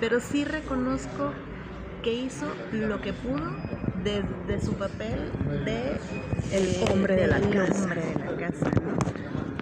pero 0.00 0.20
sí 0.20 0.44
reconozco 0.44 1.32
que 2.02 2.14
hizo 2.14 2.46
lo 2.72 3.00
que 3.00 3.12
pudo 3.12 3.50
desde 4.04 4.64
su 4.64 4.74
papel 4.74 5.30
de 5.64 5.98
el 6.52 6.90
hombre 6.90 7.16
de, 7.16 7.26
la 7.26 7.40
casa. 7.40 7.82
Hombre 7.84 8.02
de 8.02 8.14
la 8.18 8.36
casa 8.36 8.70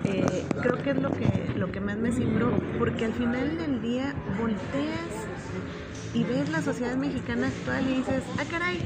eh, 0.05 0.45
creo 0.63 0.83
que 0.83 0.91
es 0.91 1.03
lo 1.03 1.11
que, 1.11 1.53
lo 1.57 1.73
que 1.73 1.81
más 1.81 1.97
me 1.97 2.13
cimbró, 2.13 2.57
porque 2.79 3.07
al 3.07 3.13
final 3.13 3.59
del 3.59 3.83
día 3.83 4.15
volteas 4.39 5.11
y 6.15 6.23
ves 6.23 6.49
la 6.49 6.63
sociedad 6.63 6.97
mexicana 6.97 7.49
actual 7.49 7.89
y 7.89 7.95
dices, 7.97 8.23
ah 8.39 8.45
caray, 8.49 8.79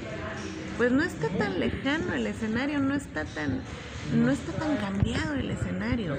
pues 0.79 0.91
no 0.93 1.03
está 1.03 1.29
tan 1.29 1.61
lejano 1.61 2.15
el 2.15 2.27
escenario, 2.27 2.79
no 2.79 2.95
está 2.95 3.25
tan, 3.25 3.61
no 4.15 4.31
está 4.31 4.53
tan 4.53 4.77
cambiado 4.77 5.35
el 5.35 5.51
escenario 5.51 6.17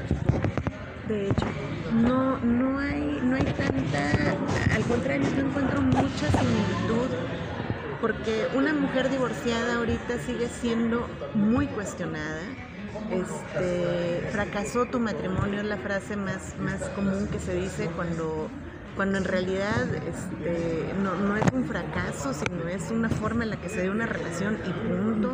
de 1.11 1.29
hecho. 1.29 1.45
No, 1.93 2.37
no 2.39 2.79
hay, 2.79 3.19
no 3.21 3.35
hay 3.35 3.43
tanta, 3.43 4.37
al 4.73 4.83
contrario, 4.83 5.27
yo 5.35 5.45
encuentro 5.45 5.81
mucha 5.81 6.27
similitud 6.31 7.09
porque 7.99 8.47
una 8.55 8.73
mujer 8.73 9.09
divorciada 9.09 9.75
ahorita 9.75 10.17
sigue 10.25 10.47
siendo 10.47 11.07
muy 11.35 11.67
cuestionada. 11.67 12.41
Este, 13.09 14.27
fracasó 14.31 14.85
tu 14.85 14.99
matrimonio 14.99 15.59
es 15.59 15.65
la 15.65 15.77
frase 15.77 16.15
más, 16.15 16.55
más 16.59 16.81
común 16.89 17.27
que 17.27 17.39
se 17.39 17.55
dice 17.55 17.89
cuando 17.95 18.49
cuando 18.95 19.17
en 19.17 19.23
realidad 19.23 19.85
este, 19.95 20.93
no, 21.01 21.15
no, 21.15 21.37
es 21.37 21.45
un 21.53 21.65
fracaso, 21.65 22.33
sino 22.33 22.67
es 22.67 22.91
una 22.91 23.09
forma 23.09 23.45
en 23.45 23.51
la 23.51 23.55
que 23.55 23.69
se 23.69 23.83
dio 23.83 23.91
una 23.91 24.05
relación 24.05 24.59
y 24.65 24.71
punto. 24.71 25.33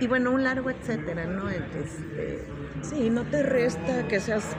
Y 0.00 0.06
bueno, 0.06 0.30
un 0.30 0.42
largo 0.42 0.70
etcétera, 0.70 1.26
¿no? 1.26 1.48
Este, 1.48 2.44
sí, 2.82 3.10
no 3.10 3.24
te 3.24 3.42
resta 3.42 4.08
que 4.08 4.18
seas 4.18 4.56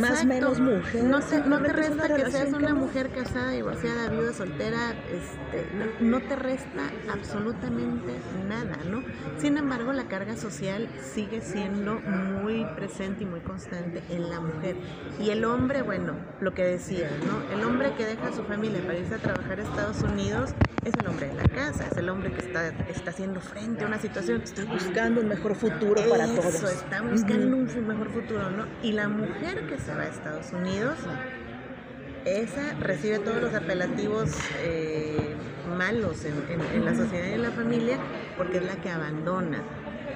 más 0.00 0.22
o 0.22 0.26
menos 0.26 0.60
mujer. 0.60 1.04
No 1.04 1.20
te, 1.20 1.40
no 1.40 1.60
te 1.60 1.72
resta 1.72 2.14
que 2.14 2.30
seas 2.30 2.52
una 2.52 2.74
mujer 2.74 3.10
casada, 3.10 3.50
divorciada, 3.50 4.08
viuda, 4.10 4.32
soltera, 4.32 4.94
este, 5.10 5.66
no, 6.00 6.20
te 6.20 6.36
resta 6.36 6.90
absolutamente 7.10 8.14
nada, 8.48 8.78
¿no? 8.90 9.02
Sin 9.38 9.56
embargo, 9.56 9.92
la 9.92 10.04
carga 10.04 10.36
social 10.36 10.88
sigue 11.00 11.40
siendo 11.40 12.00
muy 12.00 12.64
presente 12.76 13.24
y 13.24 13.26
muy 13.26 13.40
constante 13.40 14.02
en 14.10 14.30
la 14.30 14.40
mujer. 14.40 14.76
Y 15.20 15.30
el 15.30 15.44
hombre, 15.44 15.82
bueno, 15.82 16.14
lo 16.40 16.54
que 16.54 16.64
decía, 16.64 17.10
¿no? 17.26 17.56
El 17.56 17.64
hombre 17.64 17.92
que 17.96 18.04
deja 18.06 18.28
a 18.28 18.32
su 18.32 18.44
familia 18.44 18.80
para 18.86 18.98
irse 18.98 19.14
a 19.14 19.18
trabajar 19.18 19.60
a 19.60 19.62
Estados 19.62 20.02
Unidos 20.02 20.50
es 20.84 20.94
el 21.00 21.06
hombre 21.06 21.28
de 21.28 21.34
la 21.34 21.48
casa, 21.48 21.86
es 21.90 21.96
el 21.96 22.08
hombre 22.08 22.32
que 22.32 22.40
está, 22.46 22.68
está 22.88 23.10
haciendo 23.10 23.40
frente 23.40 23.84
a 23.84 23.86
una 23.86 23.98
situación. 23.98 24.42
Está 24.42 24.62
buscando 24.74 25.20
un 25.20 25.28
mejor 25.28 25.54
futuro 25.54 26.02
para 26.08 26.26
todos. 26.26 26.62
Está 26.62 27.02
buscando 27.02 27.56
un 27.56 27.86
mejor 27.86 28.10
futuro, 28.10 28.50
¿no? 28.50 28.66
Y 28.82 28.92
la 28.92 29.08
mujer 29.08 29.66
que 29.66 29.78
se 29.78 29.94
va 29.94 30.02
a 30.02 30.08
Estados 30.08 30.52
Unidos, 30.52 30.98
esa 32.24 32.74
recibe 32.80 33.18
todos 33.18 33.40
los 33.40 33.54
apelativos 33.54 34.30
eh, 34.62 35.34
malos 35.76 36.24
en, 36.24 36.84
la 36.84 36.94
sociedad 36.94 37.28
y 37.28 37.32
en 37.32 37.42
la 37.42 37.50
familia 37.50 37.98
porque 38.36 38.58
es 38.58 38.64
la 38.64 38.76
que 38.76 38.90
abandona, 38.90 39.62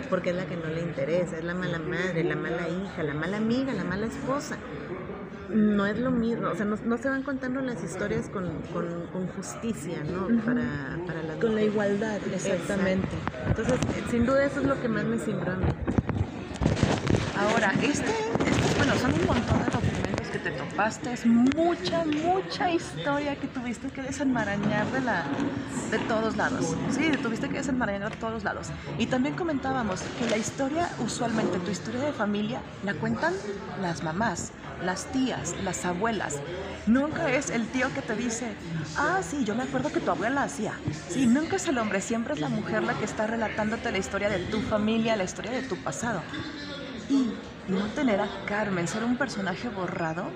porque 0.09 0.31
es 0.31 0.37
la 0.37 0.47
que 0.47 0.57
no 0.57 0.69
le 0.69 0.81
interesa, 0.81 1.39
es 1.39 1.45
la 1.45 1.55
mala 1.55 1.79
madre, 1.79 2.25
la 2.25 2.37
mala 2.37 2.69
hija, 2.69 3.03
la 3.03 3.15
mala 3.15 3.37
amiga, 3.37 3.73
la 3.75 3.85
mala 3.85 4.07
esposa. 4.07 4.57
No 5.49 5.87
es 5.87 5.99
lo 5.99 6.11
mismo, 6.11 6.49
o 6.49 6.55
sea, 6.55 6.67
no, 6.67 6.99
se 6.99 7.09
van 7.09 7.23
contando 7.23 7.61
las 7.61 7.83
historias 7.83 8.29
con, 8.29 8.49
justicia, 9.37 10.03
¿no? 10.05 10.29
para, 10.45 11.23
la 11.23 11.35
Con 11.41 11.55
la 11.55 11.63
igualdad, 11.63 12.21
exactamente. 12.33 13.09
Entonces, 13.47 13.81
sin 14.11 14.27
duda 14.27 14.45
eso 14.45 14.61
es 14.61 14.67
lo 14.67 14.81
que 14.81 14.89
más 14.89 15.05
me 15.05 15.19
simbra 15.19 15.55
a 15.55 15.57
mí. 15.57 15.67
Ahora, 17.39 17.73
este 17.83 18.13
bueno, 18.79 18.95
son 18.95 19.13
un 19.13 19.27
montón 19.27 19.59
de 19.59 19.65
documentos 19.65 20.29
que 20.29 20.39
te 20.39 20.51
topaste, 20.53 21.13
es 21.13 21.27
mucha, 21.27 22.05
mucha 22.05 22.71
historia 22.71 23.35
que 23.35 23.49
tuviste 23.49 23.89
que 23.89 24.03
desenmarañar 24.03 24.87
de, 24.93 25.01
la, 25.01 25.25
de 25.91 25.99
todos 26.07 26.37
lados. 26.37 26.77
Sí, 26.91 27.11
tuviste 27.21 27.49
que 27.49 27.57
desenmarañar 27.57 28.13
de 28.13 28.17
todos 28.19 28.45
lados. 28.45 28.69
Y 28.99 29.07
también 29.07 29.35
comentábamos 29.35 30.01
que 30.19 30.31
la 30.31 30.37
historia, 30.37 30.89
usualmente 31.01 31.59
tu 31.59 31.71
historia 31.73 32.01
de 32.01 32.13
familia, 32.13 32.61
la 32.85 32.95
cuentan 32.95 33.35
las 33.83 34.05
mamás, 34.05 34.53
las 34.83 35.11
tías, 35.11 35.55
las 35.63 35.85
abuelas. 35.85 36.37
Nunca 36.87 37.31
es 37.31 37.51
el 37.51 37.69
tío 37.69 37.93
que 37.93 38.03
te 38.03 38.15
dice, 38.15 38.57
ah, 38.97 39.21
sí, 39.23 39.45
yo 39.45 39.55
me 39.55 39.65
acuerdo 39.65 39.93
que 39.93 40.01
tu 40.01 40.11
abuela 40.11 40.43
hacía. 40.43 40.75
Sí, 41.09 41.27
nunca 41.27 41.57
es 41.57 41.69
el 41.69 41.79
hombre, 41.79 42.01
siempre 42.01 42.35
es 42.35 42.41
la 42.41 42.49
mujer 42.49 42.83
la 42.83 42.95
que 42.95 43.05
está 43.05 43.27
relatándote 43.27 43.93
la 43.93 43.99
historia 43.99 44.29
de 44.29 44.39
tu 44.47 44.61
familia, 44.61 45.17
la 45.17 45.25
historia 45.25 45.53
de 45.53 45.63
tu 45.63 45.77
pasado. 45.77 46.23
Y 47.09 47.31
no 47.69 47.87
tener 47.89 48.21
a 48.21 48.29
Carmen, 48.47 48.89
ser 48.89 49.05
un 49.05 49.17
personaje 49.17 49.69
borrado. 49.69 50.31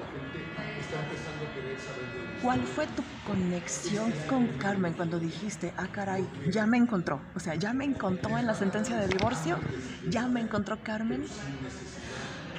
¿Cuál 2.43 2.67
fue 2.67 2.87
tu 2.89 3.03
conexión 3.25 4.13
con 4.29 4.49
Carmen 4.59 4.95
cuando 4.95 5.19
dijiste, 5.19 5.73
ah, 5.77 5.89
caray, 5.91 6.29
ya 6.51 6.67
me 6.67 6.77
encontró? 6.77 7.21
O 7.35 7.41
sea, 7.41 7.55
ya 7.55 7.73
me 7.73 7.85
encontró 7.85 8.37
en 8.37 8.47
la 8.47 8.55
sentencia 8.55 8.97
de 8.97 9.07
divorcio, 9.07 9.59
ya 10.09 10.27
me 10.27 10.41
encontró 10.41 10.83
Carmen. 10.83 11.25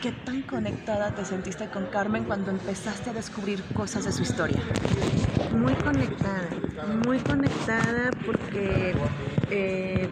¿Qué 0.03 0.11
tan 0.11 0.41
conectada 0.41 1.15
te 1.15 1.23
sentiste 1.23 1.69
con 1.69 1.85
Carmen 1.85 2.25
cuando 2.25 2.51
empezaste 2.51 3.11
a 3.11 3.13
descubrir 3.13 3.63
cosas 3.73 4.03
de 4.03 4.11
su 4.11 4.23
historia? 4.23 4.59
Muy 5.53 5.73
conectada, 5.75 6.49
muy 7.05 7.19
conectada 7.19 8.11
porque 8.25 8.93
eh, 9.49 10.09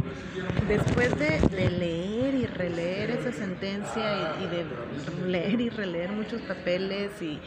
después 0.69 1.12
de, 1.19 1.69
leer 1.71 2.36
y 2.36 2.45
releer 2.45 3.12
esa 3.12 3.33
sentencia 3.33 4.38
y, 4.39 4.48
de 4.48 4.65
leer 5.27 5.60
y 5.60 5.69
releer 5.69 6.13
muchos 6.13 6.39
papeles 6.43 7.12
y, 7.21 7.38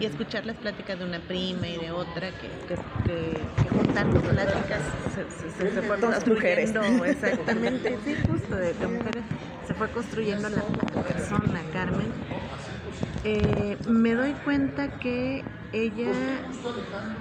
escuchar 0.00 0.46
las 0.46 0.56
pláticas 0.56 0.98
de 0.98 1.04
una 1.04 1.20
prima 1.20 1.68
y 1.68 1.76
de 1.76 1.90
otra 1.90 2.30
que, 2.30 2.48
que, 2.66 3.69
juntando 4.02 4.20
pláticas 4.30 4.80
se, 5.14 5.70
se, 5.70 5.82
fue 5.82 5.98
construyendo 6.00 6.82
exactamente, 7.04 7.98
sí, 8.04 8.16
justo 8.26 8.56
de, 8.56 8.74
mujeres 8.86 9.24
se 9.66 9.74
fue 9.74 9.88
construyendo 9.90 10.48
la, 10.48 10.62
persona, 11.02 11.62
Carmen. 11.72 12.12
Eh, 13.24 13.76
me 13.88 14.14
doy 14.14 14.32
cuenta 14.44 14.98
que 14.98 15.44
ella, 15.72 16.12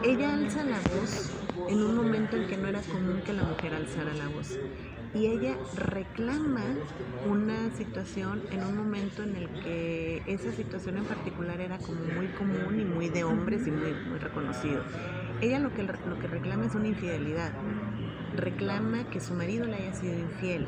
ella 0.03 0.33
alza 0.33 0.63
la 0.63 0.79
voz 0.95 1.31
en 1.67 1.83
un 1.83 1.95
momento 1.95 2.38
en 2.38 2.48
que 2.48 2.57
no 2.57 2.67
era 2.67 2.81
común 2.81 3.21
que 3.25 3.33
la 3.33 3.43
mujer 3.43 3.74
alzara 3.74 4.13
la 4.13 4.27
voz. 4.29 4.57
Y 5.13 5.25
ella 5.25 5.55
reclama 5.75 6.63
una 7.27 7.71
situación 7.75 8.43
en 8.51 8.63
un 8.63 8.77
momento 8.77 9.24
en 9.24 9.36
el 9.36 9.50
que 9.63 10.21
esa 10.27 10.51
situación 10.51 10.98
en 10.98 11.05
particular 11.05 11.59
era 11.59 11.77
como 11.79 12.01
muy 12.15 12.27
común 12.27 12.79
y 12.79 12.86
muy 12.86 13.09
de 13.09 13.24
hombres 13.24 13.65
y 13.67 13.71
muy, 13.71 13.93
muy 13.93 14.19
reconocido. 14.19 14.83
Ella 15.41 15.60
lo 15.60 15.74
que, 15.74 15.84
lo 15.84 16.19
que 16.19 16.27
reclama 16.27 16.65
es 16.65 16.75
una 16.75 16.88
infidelidad 16.88 17.51
reclama 18.36 19.10
que 19.10 19.19
su 19.19 19.34
marido 19.34 19.65
le 19.65 19.75
haya 19.75 19.93
sido 19.93 20.17
infiel. 20.17 20.67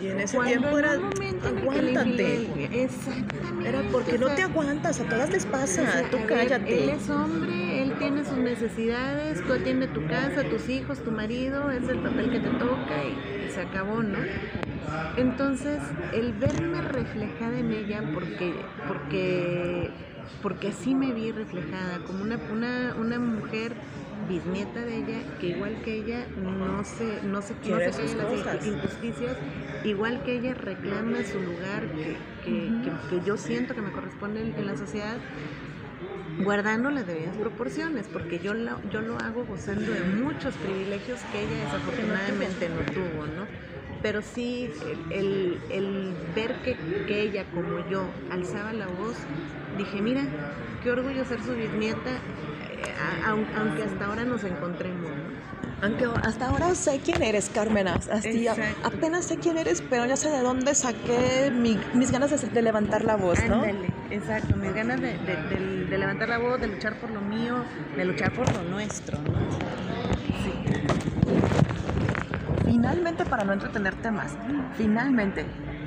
Y 0.00 0.08
en 0.08 0.20
ese 0.20 0.38
tiempo 0.38 0.78
era, 0.78 0.92
aguántate. 0.92 2.82
exactamente. 2.82 3.68
Era 3.68 3.82
porque 3.90 4.18
no 4.18 4.28
te 4.28 4.42
aguantas, 4.42 5.00
a 5.00 5.04
todas 5.04 5.30
les 5.30 5.46
pasa, 5.46 6.04
tú 6.10 6.18
cállate. 6.26 6.84
Él 6.84 6.90
es 6.90 7.10
hombre, 7.10 7.82
él 7.82 7.94
tiene 7.98 8.24
sus 8.24 8.38
necesidades, 8.38 9.44
tú 9.44 9.52
atiendes 9.52 9.92
tu 9.92 10.06
casa, 10.06 10.44
tus 10.44 10.68
hijos, 10.68 11.02
tu 11.02 11.10
marido, 11.10 11.70
es 11.70 11.88
el 11.88 11.98
papel 11.98 12.30
que 12.30 12.40
te 12.40 12.50
toca 12.50 13.04
y 13.04 13.50
se 13.50 13.60
acabó, 13.62 14.02
¿no? 14.02 14.18
Entonces, 15.16 15.80
el 16.12 16.32
verme 16.32 16.80
reflejada 16.80 17.58
en 17.58 17.72
ella, 17.72 18.02
porque, 18.14 18.54
porque, 18.86 19.90
porque 20.42 20.72
sí 20.72 20.94
me 20.94 21.12
vi 21.12 21.30
reflejada 21.30 21.98
como 22.06 22.22
una, 22.22 22.38
una, 22.50 22.94
una 22.98 23.18
mujer 23.18 23.74
bisnieta 24.28 24.84
de 24.84 24.96
ella, 24.96 25.38
que 25.40 25.48
igual 25.48 25.80
que 25.82 25.96
ella 25.96 26.26
no 26.36 26.84
se, 26.84 27.22
no 27.22 27.42
se, 27.42 27.54
no 27.68 27.78
las 27.78 28.66
injusticias, 28.66 29.36
igual 29.84 30.22
que 30.22 30.38
ella 30.38 30.54
reclama 30.54 31.24
su 31.24 31.40
lugar 31.40 31.84
que, 31.94 32.16
que, 32.44 33.20
yo 33.24 33.36
siento 33.36 33.74
que 33.74 33.82
me 33.82 33.90
corresponde 33.90 34.40
en, 34.40 34.66
la 34.66 34.76
sociedad, 34.76 35.16
guardando 36.42 36.90
las 36.90 37.06
debidas 37.06 37.36
proporciones, 37.36 38.06
porque 38.12 38.38
yo 38.38 38.54
lo, 38.54 38.80
yo 38.90 39.00
lo 39.00 39.18
hago 39.18 39.44
gozando 39.44 39.92
de 39.92 40.00
muchos 40.00 40.54
privilegios 40.56 41.20
que 41.32 41.42
ella 41.42 41.64
desafortunadamente 41.64 42.68
no 42.68 42.80
tuvo, 42.92 43.26
¿no? 43.26 43.77
Pero 44.02 44.22
sí, 44.22 44.70
el, 45.10 45.58
el 45.70 46.14
ver 46.34 46.54
que, 46.62 46.76
que, 47.06 47.22
ella, 47.22 47.44
como 47.52 47.88
yo, 47.90 48.04
alzaba 48.30 48.72
la 48.72 48.86
voz, 48.86 49.16
dije, 49.76 50.00
mira, 50.00 50.22
qué 50.82 50.92
orgullo 50.92 51.24
ser 51.24 51.42
su 51.42 51.52
bisnieta 51.54 52.20
aunque 53.26 53.82
hasta 53.82 54.06
ahora 54.06 54.24
nos 54.24 54.44
encontremos. 54.44 55.10
Aunque 55.80 56.08
hasta 56.24 56.48
ahora 56.48 56.74
sé 56.74 57.00
quién 57.04 57.22
eres, 57.22 57.50
Carmen. 57.50 57.86
apenas 58.82 59.26
sé 59.26 59.38
quién 59.38 59.58
eres, 59.58 59.82
pero 59.88 60.06
ya 60.06 60.16
sé 60.16 60.28
de 60.30 60.40
dónde 60.40 60.74
saqué 60.74 61.52
mis 61.52 62.10
ganas 62.10 62.30
de, 62.30 62.62
levantar 62.62 63.04
la 63.04 63.16
voz, 63.16 63.38
¿no? 63.48 63.64
exacto, 64.10 64.56
mis 64.56 64.74
ganas 64.74 65.00
de, 65.00 65.16
levantar 65.88 66.28
la 66.28 66.38
voz, 66.38 66.60
de 66.60 66.66
luchar 66.66 66.98
por 66.98 67.10
lo 67.10 67.20
mío, 67.20 67.64
de 67.96 68.04
luchar 68.04 68.32
por 68.32 68.52
lo 68.52 68.62
nuestro, 68.62 69.18
Finalmente, 72.68 73.24
para 73.24 73.44
no 73.44 73.54
entretenerte 73.54 74.10
más, 74.10 74.36
finalmente, 74.76 75.46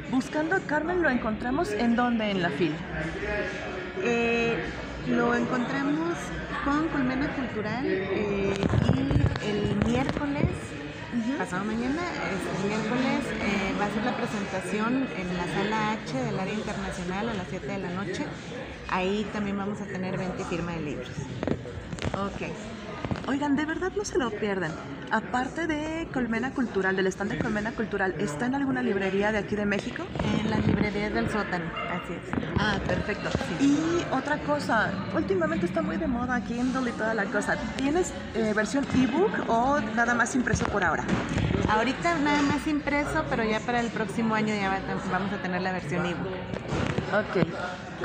buscando 0.09 0.55
a 0.55 0.59
Carmen 0.61 1.03
lo 1.03 1.11
encontramos 1.11 1.71
en 1.71 1.95
dónde 1.95 2.31
en 2.31 2.41
la 2.41 2.49
fila. 2.49 2.75
Eh, 4.03 4.57
lo 5.07 5.35
encontramos 5.35 6.15
con 6.65 6.87
Colmena 6.87 7.27
Cultural 7.35 7.85
eh, 7.85 8.53
y 8.95 9.47
el 9.47 9.75
miércoles, 9.85 10.47
pasado 11.37 11.65
mañana, 11.65 12.01
el 12.31 12.67
miércoles 12.67 13.25
eh, 13.29 13.75
va 13.79 13.85
a 13.85 13.89
ser 13.91 14.03
la 14.03 14.17
presentación 14.17 15.07
en 15.15 15.37
la 15.37 15.45
sala 15.53 15.91
H 15.91 16.17
del 16.17 16.39
área 16.39 16.53
internacional 16.53 17.29
a 17.29 17.33
las 17.35 17.45
7 17.47 17.67
de 17.67 17.77
la 17.77 17.89
noche. 17.91 18.25
Ahí 18.89 19.29
también 19.31 19.55
vamos 19.55 19.79
a 19.81 19.85
tener 19.85 20.17
20 20.17 20.43
firma 20.45 20.71
de 20.71 20.79
libros. 20.81 21.09
Ok. 22.15 22.41
Oigan, 23.27 23.55
de 23.55 23.65
verdad 23.65 23.91
no 23.95 24.03
se 24.03 24.17
lo 24.17 24.29
pierdan. 24.31 24.71
Aparte 25.11 25.67
de 25.67 26.07
Colmena 26.13 26.51
Cultural, 26.51 26.95
del 26.95 27.07
stand 27.07 27.31
de 27.31 27.39
Colmena 27.39 27.71
Cultural, 27.71 28.15
¿está 28.17 28.45
en 28.45 28.55
alguna 28.55 28.81
librería 28.81 29.31
de 29.31 29.39
aquí 29.39 29.55
de 29.55 29.65
México? 29.65 30.03
En 30.41 30.49
la 30.49 30.57
librería 30.57 31.09
del 31.09 31.29
sótano, 31.29 31.65
así 31.89 32.13
es. 32.13 32.21
Ah, 32.57 32.77
perfecto. 32.87 33.29
Y 33.59 34.03
otra 34.11 34.37
cosa, 34.39 34.91
últimamente 35.13 35.65
está 35.65 35.81
muy 35.81 35.97
de 35.97 36.07
moda 36.07 36.41
Kindle 36.41 36.89
y 36.89 36.93
toda 36.93 37.13
la 37.13 37.25
cosa. 37.25 37.57
¿Tienes 37.77 38.13
eh, 38.35 38.53
versión 38.55 38.85
ebook 38.95 39.49
o 39.49 39.79
nada 39.95 40.13
más 40.13 40.33
impreso 40.35 40.65
por 40.65 40.83
ahora? 40.83 41.03
Ahorita 41.69 42.17
nada 42.19 42.41
más 42.41 42.65
impreso, 42.67 43.25
pero 43.29 43.43
ya 43.43 43.59
para 43.59 43.79
el 43.79 43.87
próximo 43.89 44.35
año 44.35 44.53
ya 44.53 44.81
vamos 45.11 45.31
a 45.33 45.41
tener 45.41 45.61
la 45.61 45.71
versión 45.71 46.05
ebook. 46.05 46.90
Ok. 47.11 47.45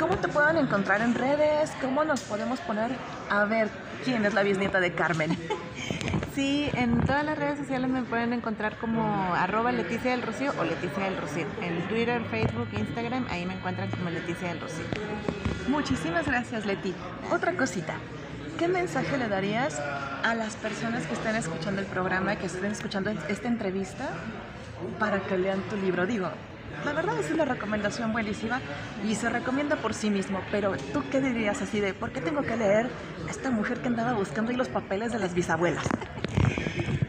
¿Cómo 0.01 0.17
te 0.17 0.27
pueden 0.27 0.57
encontrar 0.57 1.01
en 1.01 1.15
redes? 1.15 1.71
¿Cómo 1.81 2.03
nos 2.03 2.21
podemos 2.23 2.59
poner 2.61 2.91
a 3.31 3.45
ver 3.45 3.69
quién 4.05 4.25
es 4.27 4.35
la 4.35 4.43
bisnieta 4.43 4.81
de 4.81 4.93
Carmen? 4.93 5.37
Sí, 6.35 6.69
en 6.75 7.01
todas 7.01 7.25
las 7.25 7.39
redes 7.39 7.59
sociales 7.59 7.89
me 7.89 8.03
pueden 8.03 8.35
encontrar 8.35 8.77
como 8.77 9.35
arroba 9.35 9.73
Leticia 9.73 10.11
del 10.11 10.21
Rocío 10.21 10.53
o 10.59 10.65
Leticia 10.65 11.05
del 11.05 11.17
Rocío. 11.17 11.47
En 11.63 11.89
Twitter, 11.89 12.23
Facebook, 12.31 12.69
Instagram, 12.77 13.27
ahí 13.31 13.47
me 13.47 13.55
encuentran 13.55 13.89
como 13.89 14.11
Leticia 14.11 14.49
del 14.49 14.61
Rocío. 14.61 14.85
Muchísimas 15.67 16.27
gracias, 16.27 16.67
Leti. 16.67 16.95
Otra 17.33 17.57
cosita. 17.57 17.95
¿Qué 18.59 18.69
mensaje 18.69 19.17
le 19.17 19.29
darías 19.29 19.81
a 20.23 20.35
las 20.35 20.57
personas 20.57 21.07
que 21.07 21.15
estén 21.15 21.37
escuchando 21.37 21.81
el 21.81 21.87
programa 21.87 22.37
que 22.37 22.45
estén 22.45 22.71
escuchando 22.71 23.11
esta 23.31 23.49
entrevista 23.49 24.11
para 24.99 25.21
que 25.21 25.39
lean 25.39 25.63
tu 25.71 25.77
libro? 25.77 26.05
Digo, 26.05 26.29
la 26.85 26.93
verdad 26.93 27.19
es 27.19 27.31
una 27.31 27.45
recomendación 27.45 28.13
buenísima 28.13 28.61
y 29.05 29.15
se 29.15 29.29
recomienda 29.29 29.77
por 29.77 29.95
sí 29.95 30.11
mismo, 30.11 30.41
pero 30.51 30.77
¿tú 30.93 31.03
qué 31.11 31.21
dirías 31.21 31.63
así 31.63 31.81
de 31.81 31.95
por 31.95 32.13
qué 32.13 32.21
tengo 32.21 32.43
que 32.43 32.57
leer 32.57 32.89
a 33.27 33.31
esta 33.31 33.51
mujer 33.51 33.79
que 33.81 33.89
andaba 33.89 34.13
buscando 34.13 34.51
ahí 34.51 34.57
los 34.57 34.69
papeles 34.69 35.13
de 35.13 35.19
las 35.19 35.35
bisabuelas? 35.35 35.87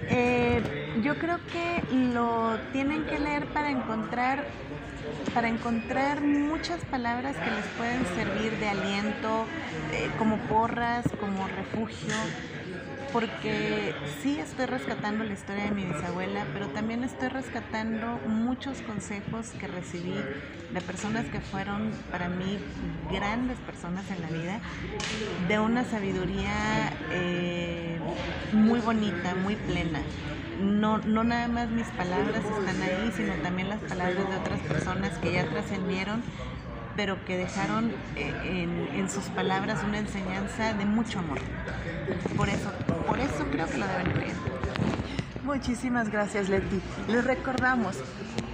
Eh, 0.09 0.63
yo 1.03 1.19
creo 1.19 1.37
que 1.51 1.83
lo 2.13 2.57
tienen 2.71 3.03
que 3.05 3.19
leer 3.19 3.45
para 3.47 3.69
encontrar 3.69 4.45
para 5.33 5.49
encontrar 5.49 6.21
muchas 6.21 6.83
palabras 6.85 7.35
que 7.37 7.51
les 7.51 7.65
pueden 7.77 8.05
servir 8.15 8.57
de 8.57 8.69
aliento, 8.69 9.45
eh, 9.91 10.09
como 10.17 10.37
porras, 10.47 11.05
como 11.19 11.47
refugio, 11.47 12.15
porque 13.17 13.99
sí 14.21 14.39
estoy 14.39 14.67
rescatando 14.67 15.23
la 15.23 15.33
historia 15.33 15.63
de 15.63 15.71
mi 15.71 15.85
bisabuela, 15.85 16.51
pero 16.53 16.69
también 16.69 17.03
estoy 17.03 17.29
rescatando 17.29 18.21
muchos 18.23 18.83
consejos 18.83 19.55
que 19.55 19.65
recibí 19.67 20.29
de 20.69 20.81
personas 20.83 21.27
que 21.27 21.41
fueron 21.41 22.05
para 22.11 22.29
mí 22.29 22.59
grandes 23.09 23.59
personas 23.59 24.11
en 24.11 24.21
la 24.21 24.29
vida, 24.29 24.61
de 25.35 25.59
una 25.59 25.83
sabiduría 25.83 27.05
eh, 27.09 27.99
muy 28.51 28.81
bonita, 28.81 29.33
muy 29.35 29.55
plena. 29.55 30.11
No, 30.53 30.99
no 30.99 31.23
nada 31.23 31.47
más 31.47 31.71
mis 31.71 31.91
palabras 31.91 32.51
están 32.51 32.83
ahí, 32.83 33.11
sino 33.11 33.39
también 33.39 33.67
las 33.69 33.83
palabras 33.83 34.27
de 34.29 34.35
otras 34.35 34.61
personas 34.63 35.17
que 35.17 35.31
ya 35.31 35.49
trascendieron 35.49 36.23
pero 36.97 37.23
que 37.23 37.37
dejaron 37.37 37.91
eh, 38.15 38.67
en, 38.93 39.09
sus 39.09 39.25
palabras 39.25 39.83
una 39.87 39.99
enseñanza 39.99 40.73
de 40.73 40.83
mucho 40.83 41.19
amor. 41.19 41.39
Por 42.35 42.49
eso, 42.49 42.71
por 43.07 43.19
eso 43.19 43.45
creo 43.51 43.67
que 43.67 43.77
lo 43.77 43.87
deben 43.87 44.19
leer. 44.19 44.35
Muchísimas 45.43 46.09
gracias, 46.09 46.49
Leti. 46.49 46.81
Les 47.07 47.23
recordamos, 47.23 47.95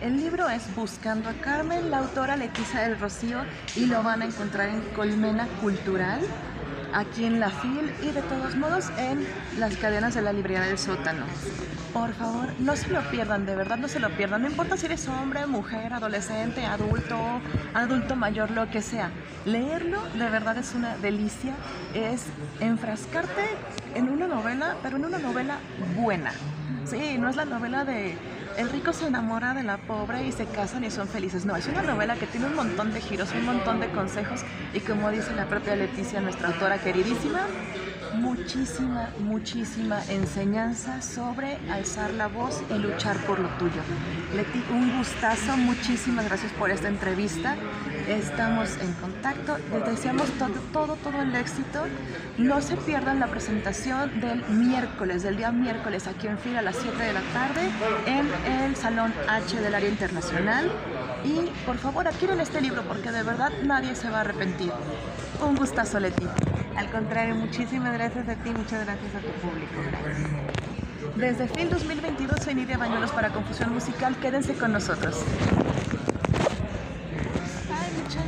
el 0.01 0.17
libro 0.17 0.47
es 0.49 0.75
Buscando 0.75 1.29
a 1.29 1.33
Carmen, 1.33 1.89
la 1.89 1.99
autora 1.99 2.35
Leticia 2.35 2.81
del 2.81 2.99
Rocío, 2.99 3.39
y 3.75 3.85
lo 3.85 4.03
van 4.03 4.21
a 4.21 4.25
encontrar 4.25 4.69
en 4.69 4.81
Colmena 4.93 5.47
Cultural 5.61 6.19
aquí 6.93 7.25
en 7.25 7.39
la 7.39 7.49
FIL 7.49 7.91
y 8.03 8.11
de 8.11 8.21
todos 8.21 8.55
modos 8.55 8.91
en 8.97 9.25
las 9.57 9.75
cadenas 9.77 10.13
de 10.13 10.21
la 10.21 10.33
librería 10.33 10.61
del 10.61 10.77
sótano. 10.77 11.25
Por 11.93 12.11
favor, 12.15 12.47
no 12.57 12.75
se 12.75 12.89
lo 12.89 13.01
pierdan, 13.11 13.45
de 13.45 13.55
verdad 13.55 13.77
no 13.77 13.87
se 13.87 13.99
lo 13.99 14.09
pierdan. 14.09 14.41
No 14.41 14.49
importa 14.49 14.77
si 14.77 14.87
eres 14.87 15.07
hombre, 15.07 15.45
mujer, 15.45 15.93
adolescente, 15.93 16.65
adulto, 16.65 17.15
adulto 17.75 18.15
mayor, 18.15 18.49
lo 18.49 18.67
que 18.71 18.81
sea. 18.81 19.11
Leerlo 19.45 20.01
de 20.17 20.27
verdad 20.27 20.57
es 20.57 20.73
una 20.73 20.97
delicia. 20.97 21.53
Es 21.93 22.25
enfrascarte 22.59 23.43
en 23.93 24.09
una 24.09 24.25
novela, 24.25 24.75
pero 24.81 24.97
en 24.97 25.05
una 25.05 25.19
novela 25.19 25.59
buena. 25.95 26.33
Sí, 26.85 27.17
no 27.19 27.29
es 27.29 27.35
la 27.35 27.45
novela 27.45 27.85
de 27.85 28.17
el 28.57 28.69
rico 28.69 28.93
se 28.93 29.07
enamora 29.07 29.53
de 29.53 29.63
la 29.63 29.77
pobre 29.77 30.27
y 30.27 30.31
se 30.31 30.45
casan 30.45 30.83
y 30.83 30.91
son 30.91 31.07
felices. 31.07 31.45
No, 31.45 31.55
es 31.55 31.67
una 31.67 31.81
novela 31.81 32.15
que 32.15 32.27
tiene 32.27 32.47
un 32.47 32.55
montón 32.55 32.93
de 32.93 33.01
giros, 33.01 33.31
un 33.33 33.45
montón 33.45 33.79
de 33.79 33.89
consejos 33.89 34.41
y 34.73 34.79
como 34.79 35.09
dice 35.11 35.33
la 35.35 35.45
propia 35.45 35.75
Leticia, 35.75 36.21
nuestra 36.21 36.49
autora 36.49 36.77
queridísima, 36.79 37.41
muchísima, 38.15 39.09
muchísima 39.19 40.03
enseñanza 40.09 41.01
sobre 41.01 41.57
alzar 41.71 42.11
la 42.13 42.27
voz 42.27 42.61
y 42.69 42.77
luchar 42.77 43.17
por 43.25 43.39
lo 43.39 43.49
tuyo. 43.57 43.81
Leti, 44.35 44.63
un 44.71 44.97
gustazo, 44.97 45.57
muchísimas 45.57 46.25
gracias 46.25 46.51
por 46.53 46.71
esta 46.71 46.87
entrevista. 46.87 47.55
Estamos 48.07 48.77
en 48.81 48.93
contacto, 48.93 49.57
les 49.71 49.85
deseamos 49.85 50.29
todo, 50.37 50.53
todo, 50.71 50.95
todo 50.97 51.21
el 51.21 51.35
éxito. 51.35 51.85
No 52.37 52.61
se 52.61 52.75
pierdan 52.77 53.19
la 53.19 53.27
presentación 53.27 54.19
del 54.19 54.43
miércoles, 54.49 55.23
del 55.23 55.37
día 55.37 55.51
miércoles, 55.51 56.07
aquí 56.07 56.27
en 56.27 56.37
fila 56.37 56.59
a 56.59 56.63
las 56.63 56.75
7 56.77 57.01
de 57.01 57.13
la 57.13 57.21
tarde, 57.33 57.69
en 58.05 58.27
el 58.61 58.75
Salón 58.75 59.13
H 59.29 59.59
del 59.59 59.75
Área 59.75 59.89
Internacional. 59.89 60.71
Y 61.23 61.49
por 61.65 61.77
favor, 61.77 62.07
adquieren 62.07 62.39
este 62.41 62.59
libro 62.61 62.83
porque 62.83 63.11
de 63.11 63.23
verdad 63.23 63.51
nadie 63.63 63.95
se 63.95 64.09
va 64.09 64.17
a 64.17 64.21
arrepentir. 64.21 64.71
Un 65.41 65.55
gustazo, 65.55 65.99
Leti. 65.99 66.25
Al 66.75 66.89
contrario, 66.89 67.35
muchísimas 67.35 67.93
gracias 67.93 68.27
a 68.27 68.35
ti, 68.35 68.49
muchas 68.49 68.85
gracias 68.85 69.15
a 69.15 69.19
tu 69.19 69.31
público. 69.47 69.73
Desde 71.15 71.47
fin 71.47 71.69
2022 71.69 72.41
soy 72.43 72.55
Nidia 72.55 72.77
Bañuelos 72.77 73.11
para 73.11 73.29
Confusión 73.29 73.73
Musical. 73.73 74.15
Quédense 74.17 74.53
con 74.55 74.73
nosotros. 74.73 75.23